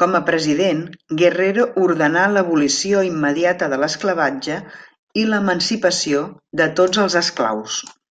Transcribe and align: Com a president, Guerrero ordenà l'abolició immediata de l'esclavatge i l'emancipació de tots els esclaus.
Com 0.00 0.16
a 0.16 0.20
president, 0.30 0.82
Guerrero 1.22 1.64
ordenà 1.86 2.26
l'abolició 2.34 3.06
immediata 3.12 3.72
de 3.76 3.80
l'esclavatge 3.86 4.60
i 5.24 5.28
l'emancipació 5.32 6.26
de 6.64 6.72
tots 6.84 7.06
els 7.08 7.22
esclaus. 7.26 7.84